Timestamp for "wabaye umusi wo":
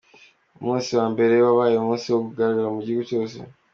1.45-2.19